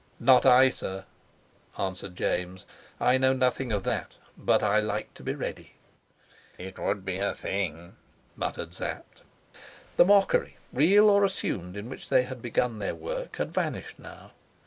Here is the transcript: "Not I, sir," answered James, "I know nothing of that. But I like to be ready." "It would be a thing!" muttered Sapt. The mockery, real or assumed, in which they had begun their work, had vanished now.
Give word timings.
"Not 0.19 0.47
I, 0.47 0.71
sir," 0.71 1.05
answered 1.77 2.15
James, 2.15 2.65
"I 2.99 3.19
know 3.19 3.33
nothing 3.33 3.71
of 3.71 3.83
that. 3.83 4.15
But 4.35 4.63
I 4.63 4.79
like 4.79 5.13
to 5.13 5.21
be 5.21 5.35
ready." 5.35 5.73
"It 6.57 6.79
would 6.79 7.05
be 7.05 7.19
a 7.19 7.35
thing!" 7.35 7.97
muttered 8.35 8.73
Sapt. 8.73 9.21
The 9.97 10.05
mockery, 10.05 10.57
real 10.73 11.07
or 11.07 11.23
assumed, 11.23 11.77
in 11.77 11.87
which 11.87 12.09
they 12.09 12.23
had 12.23 12.41
begun 12.41 12.79
their 12.79 12.95
work, 12.95 13.35
had 13.35 13.53
vanished 13.53 13.99
now. 13.99 14.31